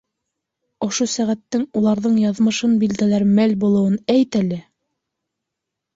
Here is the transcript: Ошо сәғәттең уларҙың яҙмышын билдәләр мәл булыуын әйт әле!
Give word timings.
Ошо 0.85 1.05
сәғәттең 1.15 1.67
уларҙың 1.81 2.17
яҙмышын 2.23 2.73
билдәләр 2.85 3.29
мәл 3.41 3.55
булыуын 3.65 4.03
әйт 4.19 4.43
әле! 4.45 4.63